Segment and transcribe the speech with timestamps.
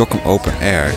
[0.00, 0.94] Dokkum Open Air.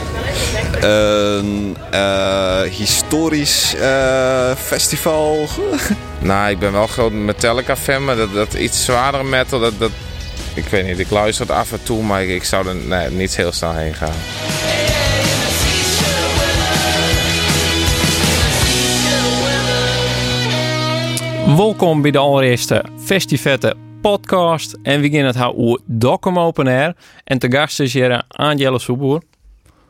[0.81, 5.47] Een eh, historisch eh, festival.
[6.19, 9.91] Nou, ik ben wel groot Metallica fan, maar dat, dat iets zwaardere metal, dat, dat,
[10.53, 13.09] ik weet niet, ik luister het af en toe, maar ik, ik zou er nee,
[13.09, 14.13] niet heel snel heen gaan.
[21.55, 24.77] Welkom bij de allereerste Festivette podcast.
[24.81, 26.95] En we gaan het houden Dokkum Open Air.
[27.23, 29.21] En te gast is hier Angela Soeboer.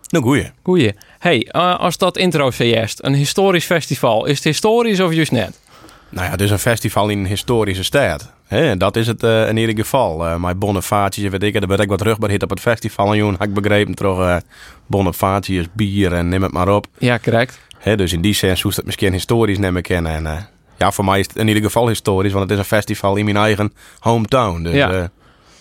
[0.10, 0.52] Nou, goeie.
[0.64, 0.94] Goeie.
[1.20, 5.60] Hey, uh, als dat intro zojuist, een historisch festival, is het historisch of juist net?
[6.10, 8.34] Nou ja, het is een festival in een historische stad.
[8.48, 10.26] Hè, dat is het uh, in ieder geval.
[10.26, 13.12] Uh, mijn Bonifacius, weet ik, daar ben ik wat terugbereid op het festival.
[13.12, 16.88] En joh, heb ik begrepen, toch uh, bier en neem het maar op.
[16.98, 17.60] Ja, correct.
[17.96, 20.12] Dus in die zin hoeft het misschien historisch nemen kennen.
[20.12, 20.50] En
[20.84, 23.26] ja, voor mij is het in ieder geval historisch, want het is een festival in
[23.26, 24.64] mijn eigen hometown.
[24.64, 25.10] Dus, ja.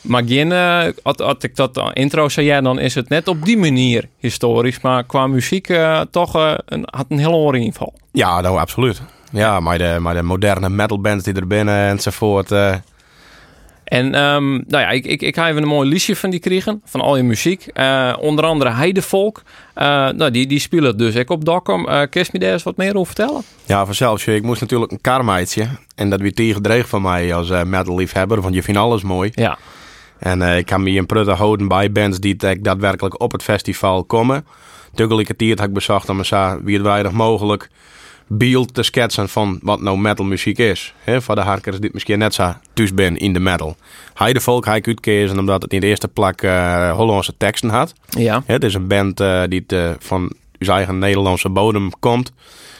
[0.00, 3.58] Maar geen, uh, als, ik dat intro zei, ja, dan is het net op die
[3.58, 4.80] manier historisch.
[4.80, 7.94] Maar qua muziek uh, toch uh, een, had een heel oor inval.
[8.12, 9.02] Ja, nou absoluut.
[9.32, 12.50] Ja, maar de, maar de moderne metalbands die er binnen enzovoort.
[13.92, 16.82] En um, nou ja, ik, ik, ik ga even een mooi liedje van die krijgen,
[16.84, 17.66] van al je muziek.
[18.18, 19.42] onder andere Heidevolk.
[19.74, 21.88] nou, die, die spelen dus ik op Dokkum.
[21.88, 23.42] Uh, kun je me daar eens wat meer over vertellen?
[23.66, 24.26] Ja, vanzelf.
[24.26, 25.68] Ik moest natuurlijk een karmaatje.
[25.94, 28.40] En dat weer tegen van mij als metal liefhebber.
[28.40, 29.30] Want je vindt alles mooi.
[29.34, 29.58] Ja.
[30.18, 34.04] En uh, ik kan me een prutte houden bij bands die daadwerkelijk op het festival
[34.04, 34.46] komen.
[34.94, 37.68] Tegelijkertijd heb ik bezocht om zo wie het weinig mogelijk
[38.38, 40.94] beeld te schetsen van wat nou metal muziek is.
[40.98, 43.76] He, voor de harkers die misschien net zo thuis ben in de metal.
[44.14, 47.94] Hij de volk hij uitkiezen omdat het in de eerste plek uh, Hollandse teksten had.
[48.08, 48.42] Ja.
[48.46, 52.32] het is een band uh, die het, uh, van uw eigen Nederlandse bodem komt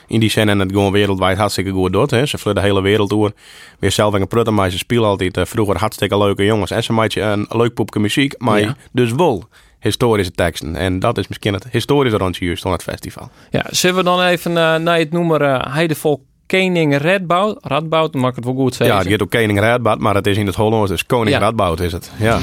[0.06, 2.10] in die zin en het gewoon wereldwijd hartstikke goed doet.
[2.10, 2.26] Hè.
[2.26, 3.32] Ze vliegen de hele wereld door.
[3.78, 6.70] Weer zelf een prutten, maar ze spelen altijd vroeger hartstikke leuke jongens.
[6.70, 8.76] En ze maken een leuk poepje muziek, maar ja.
[8.92, 9.48] dus wel
[9.82, 10.76] historische teksten.
[10.76, 13.30] En dat is misschien het historische juist van het festival.
[13.50, 17.58] Ja, zullen we dan even uh, naar het noemen uh, Heidevolk Koning Redboud.
[17.60, 18.96] Radboud, mag ik het wel goed zeggen.
[18.96, 21.38] Ja, het gaat ook Koning Redboud, maar het is in het Hollands, dus Koning ja.
[21.38, 22.10] Radboud is het.
[22.18, 22.38] Ja.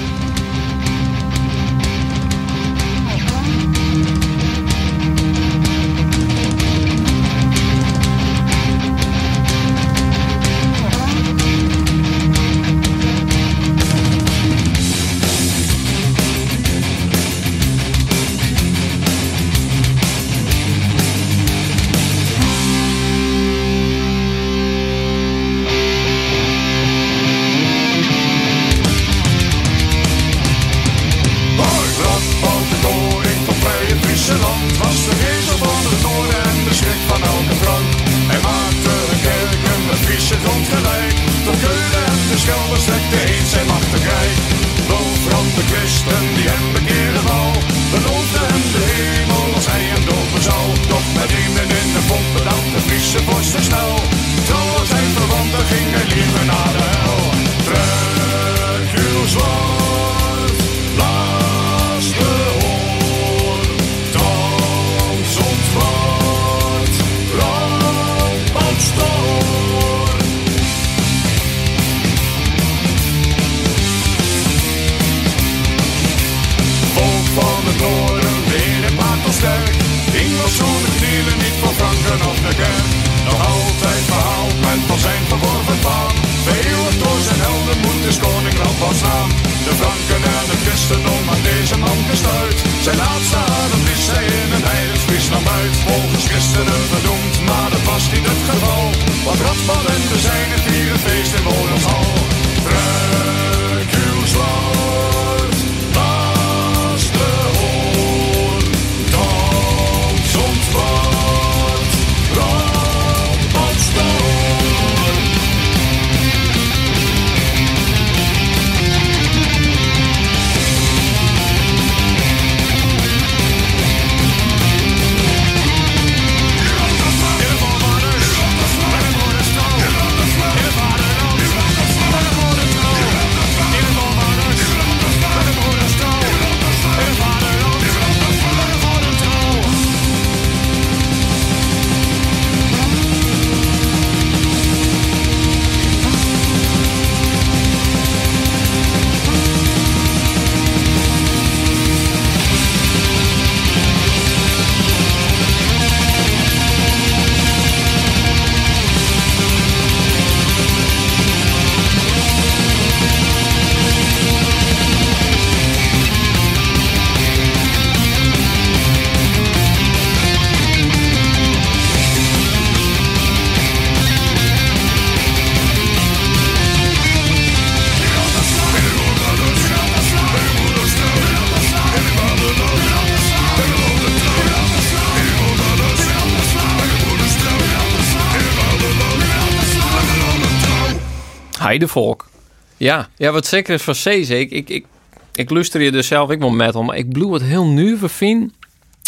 [191.70, 192.30] Heidevolk.
[192.78, 194.40] Ja, ja wat zeker is van Ceze.
[194.40, 194.86] Ik, ik, ik,
[195.34, 198.52] ik luister je dus zelf, ik wil metal, maar ik bloe het heel nu vind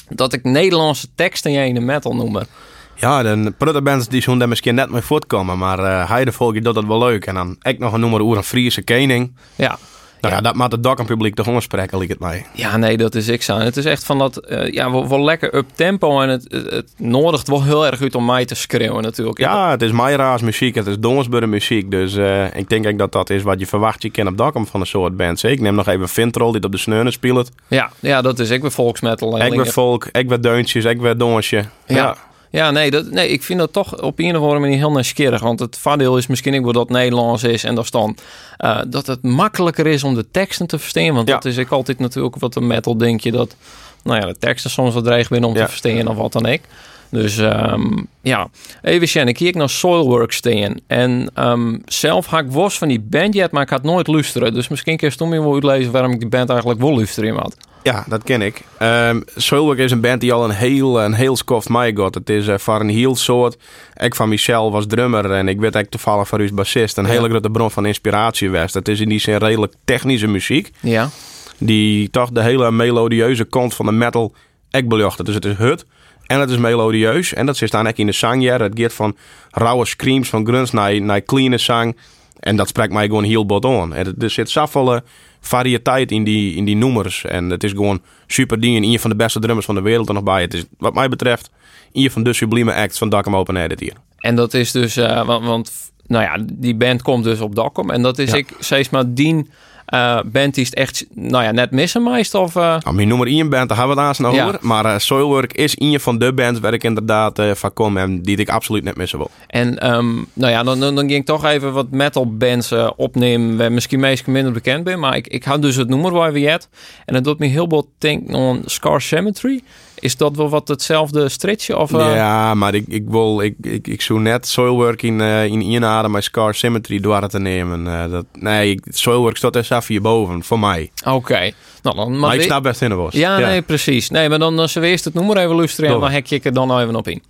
[0.09, 2.47] dat ik Nederlandse teksten jij in de metal noemen.
[2.95, 6.85] Ja, de prutterbands die zo'n daar misschien net mee voortkomen, maar uh, heidevolk doet dat
[6.85, 7.25] wel leuk.
[7.25, 9.31] En dan ik nog een noemer oer een Friese kening.
[9.55, 9.77] Ja,
[10.21, 12.45] Nou ja, dat maakt het dak en publiek toch ongesprekken, liep het mij.
[12.53, 13.57] Ja, nee, dat is ik zo.
[13.57, 16.69] Het is echt van dat, eh, ja, wel, wel lekker up tempo en het, het,
[16.69, 19.39] het nodigt wel heel erg uit om mij te schreeuwen natuurlijk.
[19.39, 21.91] Ja, het is Mayra's muziek, het is Donsburg muziek.
[21.91, 24.55] Dus eh, ik denk ook dat dat is wat je verwacht je kent op dak
[24.67, 25.43] van een soort band.
[25.43, 27.51] Ik neem nog even Vintrol, die op de sneunen speelt.
[27.67, 29.33] ja, ja, dat is ik weer volksmetal.
[29.33, 29.67] Ik ben dingen.
[29.67, 31.65] volk, ik ben deuntjes, ik ben donsje.
[31.85, 31.95] Ja.
[31.95, 32.15] Ja,
[32.51, 35.41] nee, dat, nee, ik vind dat toch op een of andere manier heel nieuwsgierig.
[35.41, 37.63] Want het voordeel is misschien ook wel dat Nederlands is.
[37.63, 38.17] En dat is dan
[38.57, 41.13] eh, dat het makkelijker is om de teksten te verstaan.
[41.13, 41.33] Want Ja.
[41.33, 43.55] dat is ik altijd natuurlijk wat een metal denk je dat...
[44.03, 45.61] Nou ja, de teksten soms wat dreig binnen om Ja.
[45.63, 46.61] te verstaan of wat dan ik.
[47.09, 48.47] Dus ehm, ja,
[48.81, 50.75] even Sjen, ik kijk naar Soilwork staan.
[50.87, 54.53] En ehm, zelf had ik was van die band jet, maar ik had nooit luisteren.
[54.53, 57.55] Dus misschien kun je toen wel uitlezen waarom ik die band eigenlijk wel luisteren had.
[57.83, 58.61] Ja, dat ken ik.
[58.81, 61.37] Um, Soilwork is een band die al een heel, een heel
[61.67, 62.15] mij got.
[62.15, 63.57] Het is eh, van een heel soort.
[63.95, 66.97] Ik van Michel was drummer en ik werd eigenlijk toevallig van u bassist.
[66.97, 67.09] Een Ja.
[67.11, 68.73] hele grote bron van inspiratie was.
[68.73, 70.71] Het is in die zin redelijk technische muziek.
[70.79, 71.09] Ja,
[71.57, 74.33] Die toch de hele melodieuze kant van de metal
[74.71, 75.25] ik beljocht.
[75.25, 75.85] Dus het is hut
[76.25, 77.33] en het is melodieus.
[77.33, 78.43] En dat zit dan ook in de zang.
[78.43, 78.57] Ja.
[78.57, 79.15] Het gaat van
[79.51, 81.97] rauwe screams van grunts naar, naar clean zang.
[82.39, 83.93] En dat spreekt mij gewoon heel bot aan.
[83.93, 85.01] Er zit zoveel
[85.41, 87.25] variëteit in die, in die noemers.
[87.25, 88.75] En het is gewoon super ding.
[88.75, 90.41] En een van de beste drummers van de wereld er nog bij.
[90.41, 91.49] Het is wat mij betreft
[91.93, 93.93] een van de sublieme acts van Dakkum Open Air dit hier.
[94.17, 95.71] En dat is dus, eh, want, want
[96.07, 97.89] nou ja, die band komt dus op Dokkum.
[97.89, 98.37] En dat is Ja.
[98.37, 99.49] ik steeds maar Dien
[99.85, 102.41] eh band die het echt, nou ja, net missen meestal.
[102.43, 104.45] Of, eh, Nou, mijn nummer 1 band, daar hebben we het aan Ja.
[104.45, 104.57] over.
[104.61, 107.97] Maar eh, Soilwork is een van de bands waar ik inderdaad van kom.
[107.97, 109.29] En die ik absoluut net missen wil.
[109.47, 113.57] en ehm, nou ja, dan, dan, dan ging ik toch even wat metal bands opnemen.
[113.57, 114.99] Waar misschien meest minder bekend ben.
[114.99, 116.69] Maar ik, ik had dus het noemer waar we het.
[117.05, 119.61] En dat doet me heel veel denken aan Scar Cemetery.
[120.01, 121.77] Is dat wel wat hetzelfde stretchje?
[121.77, 125.45] Of, eh, Ja, maar ik, ik wil, ik, ik, ik zou net Soilwork in, eh
[125.45, 127.87] in met Scar Symmetry door te nemen.
[127.87, 130.91] Eh, dat, nee, ik, Soilwork staat er zelf hierboven, voor mij.
[131.05, 131.51] Oké.
[131.81, 133.13] Nou, dan, Maar, ik we- snap best in de was.
[133.13, 134.09] Ja, nee, precies.
[134.09, 135.93] Nee, maar dan, zullen we eerst het noemer even luisteren.
[135.93, 137.21] En dan hek je er dan even op in.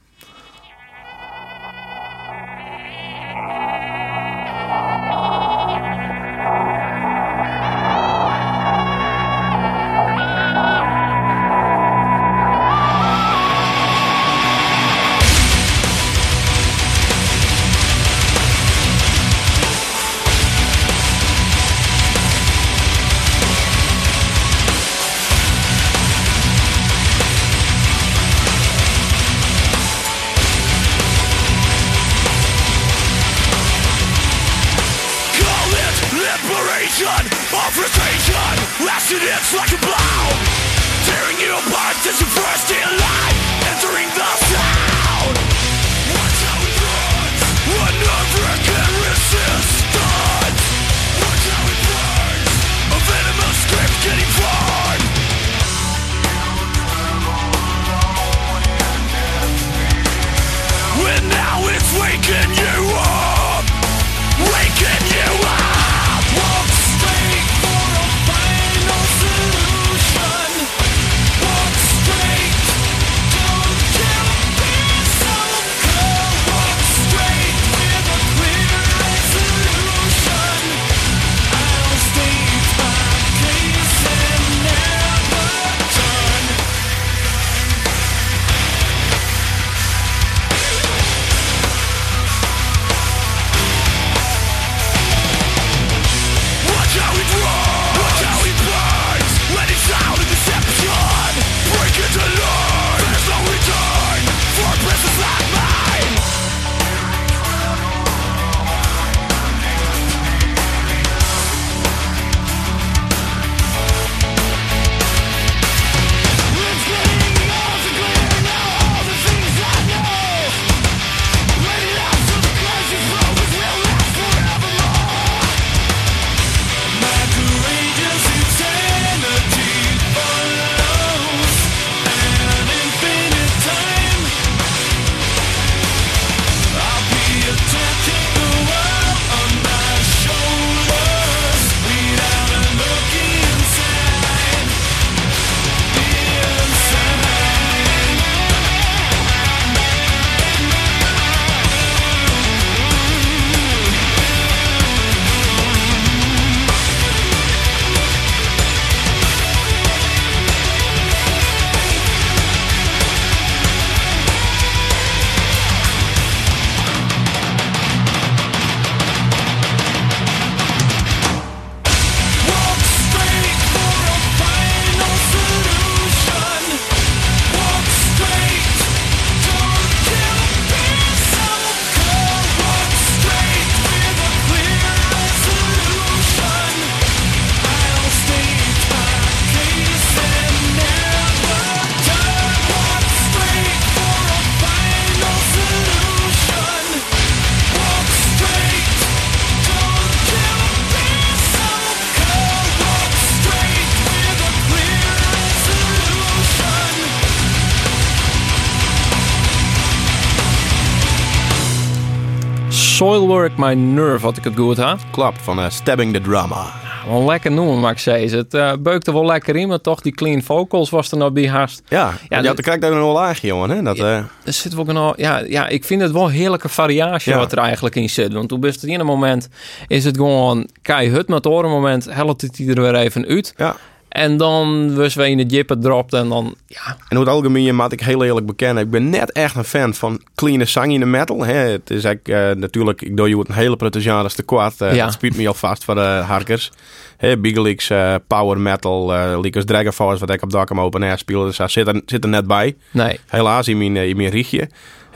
[213.01, 214.99] Soilwork My Nerve, had ik het goed had.
[215.11, 216.65] Klopt, van eh, Stabbing the Drama.
[217.07, 218.37] Wel lekker noemen, mag ik zeggen.
[218.37, 221.49] Het uh, beukte wel lekker in, maar toch die clean vocals was er nog bij
[221.49, 221.81] haast.
[221.87, 223.69] Ja, Ja, ja dat- dan krijg je ook nog wel laagje, jongen.
[223.69, 223.81] Hè?
[223.81, 227.31] Dat, eh, Er zit wel nou, ja, ja, ik vind het wel een heerlijke variatie
[227.31, 227.37] Ja.
[227.37, 228.33] wat er eigenlijk in zit.
[228.33, 229.49] Want toen best het ene moment
[229.87, 233.53] is het gewoon keihut, maar andere moment helpt het er weer even uit.
[233.57, 233.75] ja.
[234.11, 237.75] En dan was we in het jippen dropt en dan, ja, En over het algemeen
[237.75, 240.99] moet ik heel eerlijk bekennen, ik ben net echt een fan van clean zang in
[240.99, 241.45] de metal.
[241.45, 241.53] Hè.
[241.53, 244.81] Het is eigenlijk, eh, natuurlijk, ik doe je het een hele jaren te kwaad.
[244.81, 245.03] Eh, Ja.
[245.03, 246.71] Dat spiet me alvast voor de harkers.
[247.17, 251.43] Hè, Big eh, power metal, eh Lycos Dragon wat ik op Dakam Open Air speel,
[251.43, 252.75] dus daar zit er, zit er net bij.
[252.91, 253.19] nee.
[253.27, 254.69] Helaas in mijn, eh, in mijn richtje.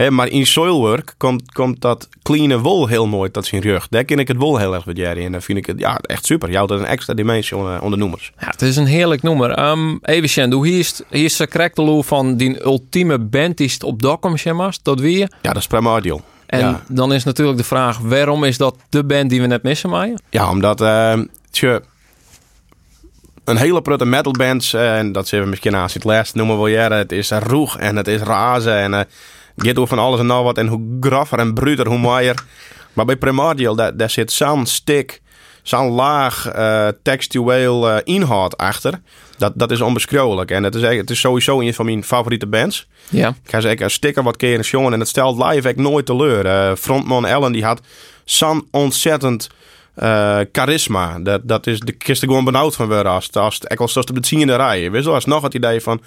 [0.09, 3.87] Maar in soilwork komt, komt dat clean wol heel mooi tot zijn rug.
[3.87, 5.25] Daar ken ik het wol heel erg met Jerry.
[5.25, 6.55] En dan vind ik het ja, echt super.
[6.55, 8.31] Houdt er een extra dimensie onder, onder noemers.
[8.39, 9.51] Ja, het is een heerlijk nummer.
[9.51, 13.83] Ehm even Sjen, hoe hier is, hier is de van die ultieme band die het
[13.83, 15.31] op Dokkum Sjenmas, dat weer.
[15.41, 16.21] Ja, dat is primordial.
[16.45, 16.83] En Ja.
[16.87, 20.21] dan is natuurlijk de vraag, waarom is dat de band die we net missen, Maaien?
[20.29, 20.79] Ja, omdat
[21.51, 21.81] tje,
[23.43, 26.67] een hele prutte metalbands, eh, en dat zullen we misschien naast het laatst noemen wel
[26.67, 28.99] jaren, het is roeg en het is razen en eh
[29.55, 32.43] gaat over van alles en nog wat en hoe graffer en bruter, hoe mooier.
[32.93, 35.21] Maar bij Primordial, daar, daar zit zo'n stik,
[35.63, 39.01] zo'n laag eh, textueel eh, inhoud achter.
[39.37, 40.51] Dat, dat is onbeschrijfelijk.
[40.51, 42.87] En het is, het is sowieso een van mijn favoriete bands.
[43.09, 43.29] Ja.
[43.29, 46.45] Ik ga zeggen, sticker wat keer eens jongen en het stelt live echt nooit teleur.
[46.45, 47.81] Eh frontman Ellen die had
[48.23, 49.49] zo'n ontzettend
[50.51, 51.19] charisma.
[51.19, 54.05] Dat, dat is de kist er gewoon benauwd van worden als, als, als, als, als
[54.05, 54.81] de beziende rij.
[54.81, 56.01] Je wel, als nog het idee van,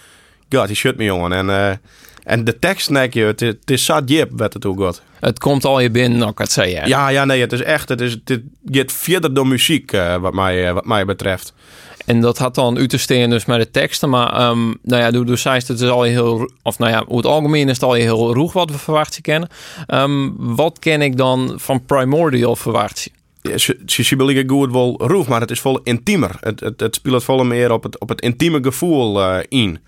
[0.50, 1.32] god, die shut me jongen.
[1.32, 1.80] En,
[2.28, 5.02] en de tekst, denk je, het, is- het is zat jip wat het ook gaat.
[5.20, 6.88] Het komt al je binnen, nou, ik het zeggen.
[6.88, 10.34] Ja, ja, nee, het is echt, het, is, het gaat verder door muziek eh, wat,
[10.34, 11.52] mij, eh, wat mij betreft.
[12.06, 14.10] En dat had dan u te steken dus met de teksten.
[14.10, 16.50] Maar ehm, nou ja, door, door zei het is al heel...
[16.62, 19.48] Of nou ja, hoe het algemeen is het al heel roeg wat we verwachten kennen.
[19.86, 23.12] Ehm, wat ken ik dan van Primordial verwachten?
[23.42, 26.36] Ja, Ze, willen goed wel roef, maar het is vol intiemer.
[26.40, 29.78] Het, het, het speelt vol meer op het, op het intieme gevoel eh, in.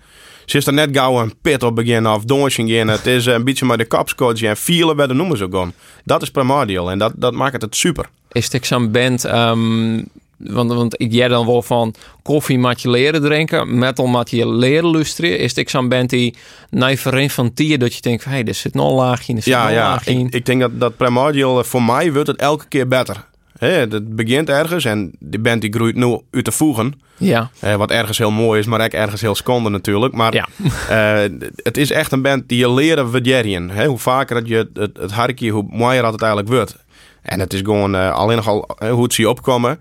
[0.45, 2.87] Ze is er net gauw een pit op beginnen of dancing in.
[2.87, 5.73] Het is eh, een beetje met de kapscoach en vielen bij de noemen ze gewoon.
[6.03, 8.09] Dat is primordial en dat, dat maakt het super.
[8.31, 9.25] Is het zo'n band...
[9.25, 9.99] ehm,
[10.43, 14.49] want, want ik jij dan wel van koffie moet je leren drinken, metal moet je
[14.49, 15.39] leren luisteren.
[15.39, 16.35] Is het zo'n band die
[16.69, 16.97] naar
[17.29, 19.53] van tier dat je denkt hé, hey, er zit nog een laagje in, er zit
[19.53, 19.89] Ja, ja.
[19.89, 20.25] laagje in.
[20.25, 23.29] Ik, ik denk dat, dat primordial eh, voor mij wordt het elke keer beter.
[23.67, 27.01] Het begint ergens en die band die groeit nu uit te voegen.
[27.17, 30.13] ja, wat ergens heel mooi is, maar ook ergens heel schande natuurlijk.
[30.13, 30.47] Maar ja.
[30.89, 33.85] Eh, het is echt een band die je leren waarderen.
[33.85, 36.75] Hoe vaker dat je het, het, harkje, hoe mooier dat het eigenlijk wordt.
[37.21, 39.79] En het is gewoon eh, alleen nogal hoe het zie opkomen.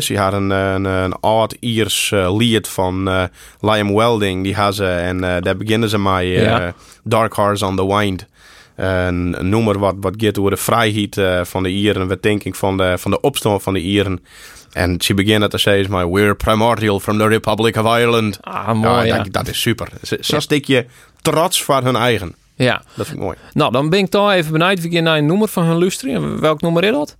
[0.00, 3.28] Ze had een, een, een oud-Iers eh, lied van
[3.60, 4.42] Liam Welding.
[4.42, 6.74] Die had ze en daar beginnen ze Ja.
[7.04, 8.26] Dark Horse on the Wind.
[8.76, 12.08] Een, nummer wat, wat gaat over de vrijheid eh, van de Ieren.
[12.08, 14.20] Wat denk ik van de, van de opstand van de Ieren.
[14.72, 18.38] En ze beginnen te zeggen, maar we're primordial from the Republic of Ireland.
[18.40, 19.16] Ah, mooi, ja.
[19.16, 19.88] dat, dat is super.
[20.02, 20.86] Zo zo stukje
[21.22, 22.34] trots voor hun eigen.
[22.54, 22.82] ja.
[22.94, 23.36] Dat vind ik mooi.
[23.52, 26.14] Nou, dan ben ik toch even benieuwd wie naar een nummer van hun luisteren.
[26.14, 27.16] En Welk nummer is dat?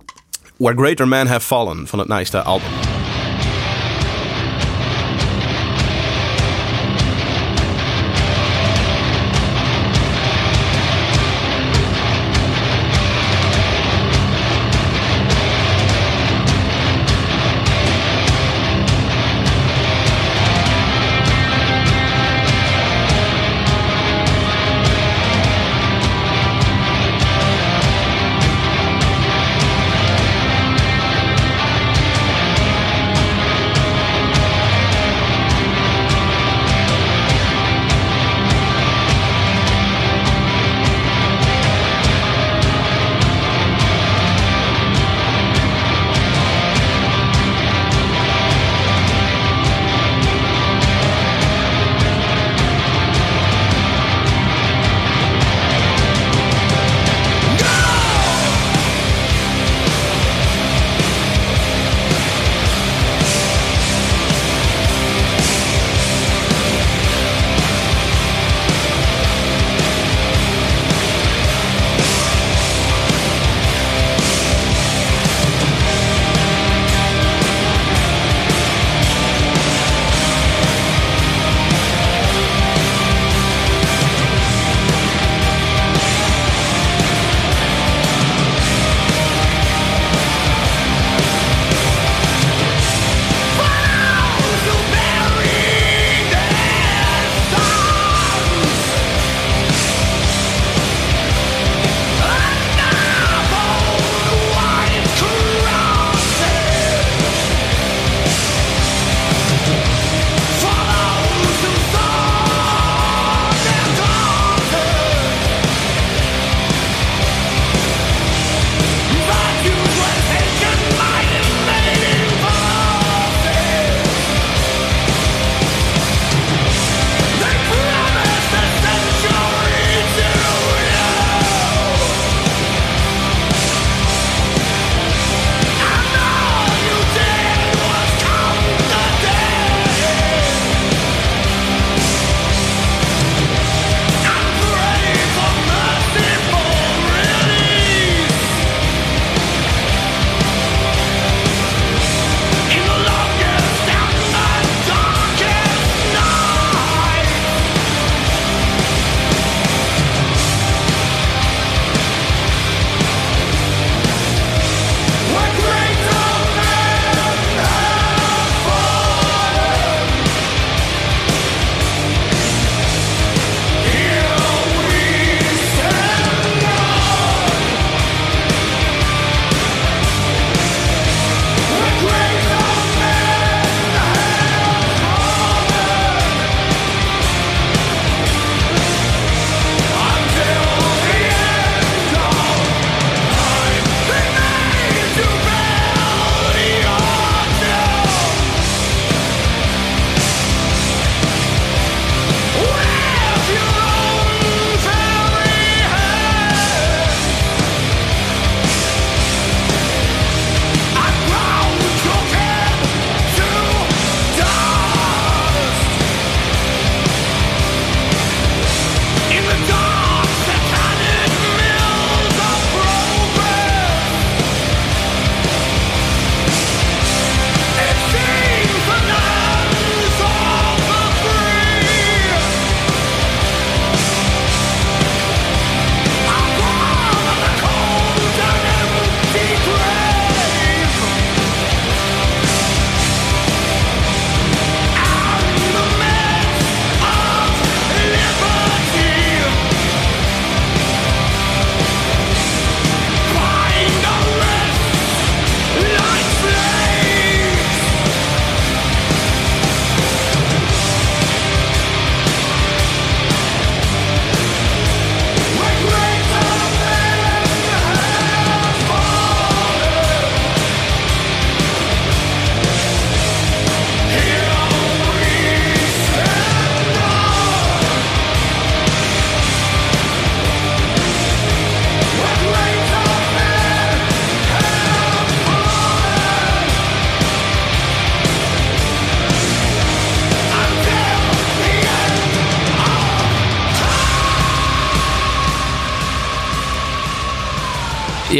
[0.57, 2.94] Where Greater Men Have Fallen van het nieuwste album.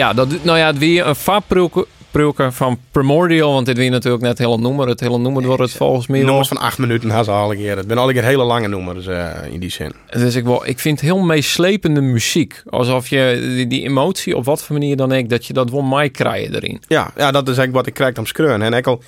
[0.05, 4.37] Ja, dat, nou ja, het weer een vaarprilke van Primordial, want dit weer natuurlijk net
[4.37, 4.87] hele noemer.
[4.87, 6.23] Het hele noemer wordt het volgens mij.
[6.23, 7.77] Nummers van acht minuten haast al een keer.
[7.77, 9.93] Het ben al een keer hele lange nummers uh, in die zin.
[10.09, 12.61] Dus ik, wel, ik vind heel meeslepende muziek.
[12.69, 15.81] Alsof je die, die, emotie, op wat voor manier dan ook, dat je dat wel
[15.81, 16.81] mij krijgen erin.
[16.87, 18.61] Ja, ja, dat is eigenlijk wat ik krijg om skreun.
[18.61, 19.03] En ik al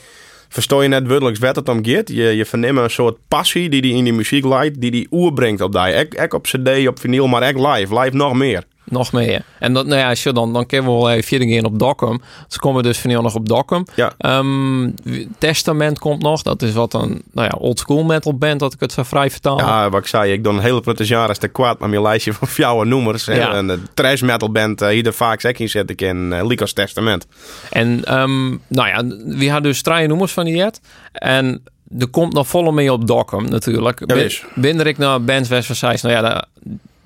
[0.49, 2.10] verstoor je net woordelijks wat het om gaat.
[2.10, 5.33] Je, je verneemt een soort passie die die in die muziek leidt, die die oer
[5.33, 5.93] brengt op die.
[5.93, 7.99] Ik, ik op cd, op vinyl, maar ik live.
[7.99, 9.41] Live nog meer nog meer.
[9.60, 12.21] En dat, nou ja, als je dan, dan kunnen we wel even keer op Dokkum.
[12.47, 13.86] Dus komen we dus van nog op Dokkum.
[13.95, 14.13] Ja.
[14.39, 14.93] Um,
[15.38, 16.41] Testament komt nog.
[16.41, 19.32] Dat is wat een nou ja, old school metal band, dat ik het zo vrij
[19.32, 19.60] vertaal.
[19.60, 22.47] Ja, wat ik zei, ik doe een hele jaren te kwaad met mijn lijstje van
[22.56, 23.26] jouw nummers.
[23.26, 23.54] Ja.
[23.54, 27.28] En de trash metal band, uh, hier vaak zeg in zet ik in uh, Testament.
[27.69, 29.06] En um, nou ja,
[29.38, 30.82] we hadden dus drie nummers van die jet.
[31.12, 31.63] En
[32.00, 34.04] er komt nog volle mee op Dokkum natuurlijk.
[34.06, 36.47] Ja, Binnen ik naar bands West van nou ja,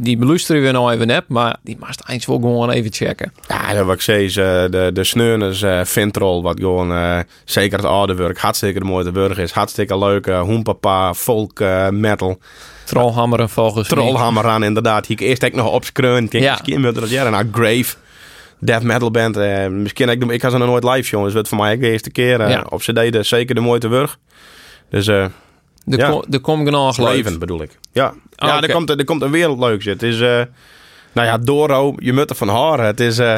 [0.02, 3.34] die beluisteren we nou even net, maar die mag eens wel gewoon even checken.
[3.48, 7.88] Ja, dat wat ik zei, de, de sneuners uh, Vintrol, wat gewoon uh, zeker het
[7.88, 9.52] oude werk, hartstikke de mooie werk is.
[9.52, 12.40] Hartstikke leuke hoenpapa, folk, uh, metal.
[12.86, 15.06] Trollhammeren volgens Trollhammer aan, inderdaad.
[15.06, 16.28] Hier eerst ik nog opskreun.
[16.30, 16.52] Kijk, ja.
[16.52, 17.32] misschien wil dat jaren.
[17.32, 17.96] Nou, Grave,
[18.60, 19.38] death metal band.
[19.38, 21.34] Uh, misschien, ik, ik had ze nog nooit live, jongens.
[21.34, 22.42] Dus het voor mij de eerste keer.
[22.42, 22.66] Uh, ja.
[22.70, 24.16] Op CD zeker de mooie werk.
[24.90, 25.08] Dus...
[25.08, 25.26] uh
[25.84, 26.10] de, ja.
[26.10, 27.80] kom, de kom genoeg Leven bedoel ik.
[27.92, 30.42] Ja, oh, ja er, komt, er komt een wereld leuk Het is, uh,
[31.12, 32.86] nou ja, Doro, je moet er van horen.
[32.86, 33.38] Het is, uh,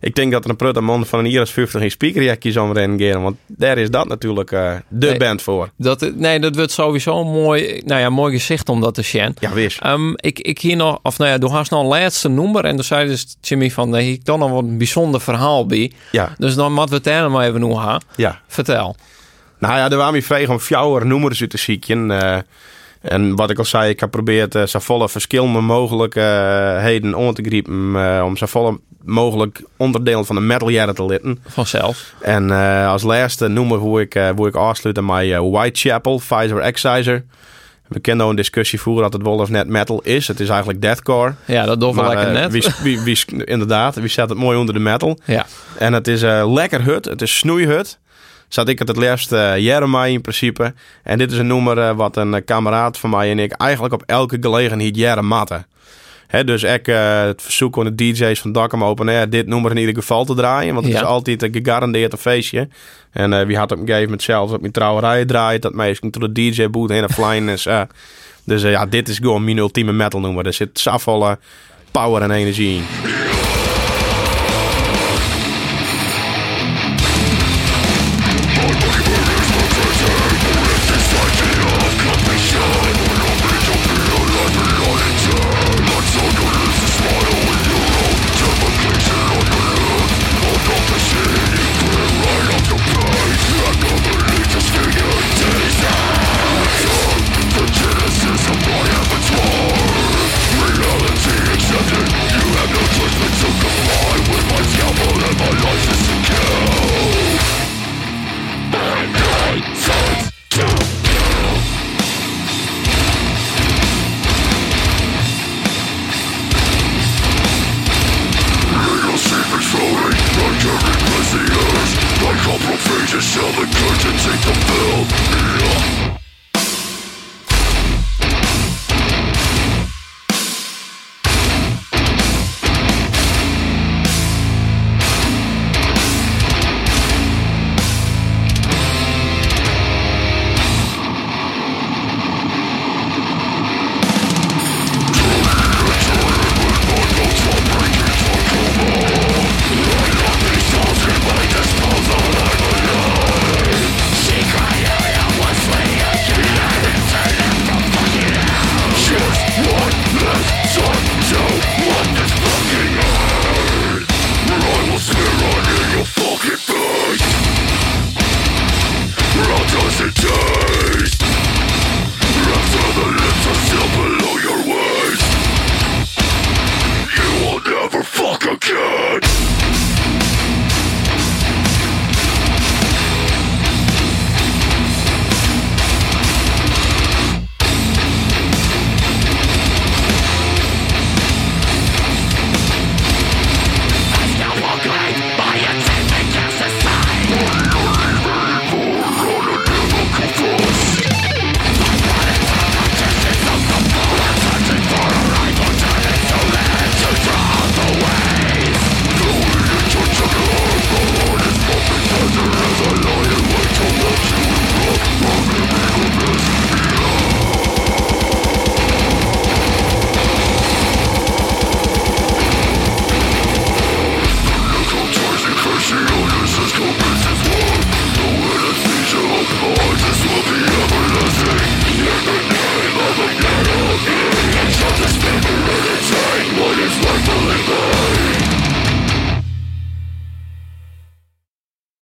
[0.00, 2.72] ik denk dat er een prutte man van een hier als 50 in speakerjekje zou
[2.72, 5.70] rennen Want daar is dat natuurlijk uh, de nee, band voor.
[5.76, 9.36] Dat, nee, dat wordt sowieso een mooi, nou ja, mooi gezicht om dat te zien.
[9.38, 9.78] Ja, wees.
[9.86, 12.64] Um, ik, ik hier nog, of nou ja, doe haast nog een laatste nummer.
[12.64, 15.92] En toen zei dus Jimmy van, nee, ik dan nog wat een bijzonder verhaal bij.
[16.12, 16.34] Ja.
[16.38, 18.00] Dus dan moeten we het helemaal maar even nu gaan.
[18.16, 18.40] Ja.
[18.46, 18.96] Vertel.
[19.58, 22.10] Nou ja, er waren we vrij om fjouwer nummers uit te zieken.
[22.10, 22.36] Uh,
[23.00, 27.34] en wat ik al zei, ik heb geprobeerd uh, zo volle verschillende mogelijkheden uh, om
[27.34, 27.92] te griepen.
[27.94, 31.38] Uh, om zo volle mogelijk onderdeel van de metal te litten.
[31.46, 32.14] Vanzelf.
[32.20, 32.50] En
[32.86, 37.24] als laatste noemen hoe ik, hoe ik afsluiten met Whitechapel, Pfizer Exciser.
[37.88, 40.28] We kennen nou een discussie voeren dat het wel of net metal is.
[40.28, 41.34] Het is eigenlijk deathcore.
[41.44, 42.52] Ja, dat doet wel lekker net.
[42.52, 45.18] Wie, wie, wie, inderdaad, wie zet het mooi onder de metal.
[45.24, 45.46] Ja.
[45.78, 47.04] En het is lekker hut.
[47.04, 47.98] Het is snoeihut
[48.48, 50.74] zat ik het het laatste uh, Jeremiah in principe.
[51.02, 53.94] En dit is een nummer uh, wat een uh, kameraad van mij en ik eigenlijk
[53.94, 55.66] op elke gelegenheid jaren matten.
[56.44, 59.76] dus ik uh, het verzoek aan de DJ's van Dakkum Open Air dit nummer in
[59.76, 60.74] ieder geval te draaien.
[60.74, 62.68] Want het is altijd een gegarandeerd een feestje.
[63.10, 65.62] En wie had op een gegeven moment zelfs op mijn trouwerij draait.
[65.62, 67.68] Dat meestal door de DJ-boot heen en flying is.
[68.44, 70.46] dus ja, dit is gewoon mijn ultieme metal nummer.
[70.46, 71.36] Er zit zoveel
[71.90, 73.37] power en energie in.